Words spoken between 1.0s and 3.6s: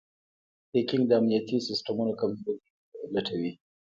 د امنیتي سیسټمونو کمزورۍ لټوي.